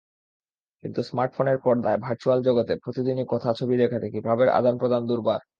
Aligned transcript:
কিন্তু 0.83 0.99
স্মার্টফোনের 1.09 1.57
পর্দায় 1.63 1.99
ভার্চ্যুয়াল 1.99 2.39
জগতে 2.43 2.73
প্রতিদিনই 2.83 3.25
কথা, 3.31 3.49
ছবি 3.59 3.75
দেখাদেখি—ভাবের 3.77 4.49
আদান-প্রদান 4.51 5.01
দুর্বার। 5.07 5.41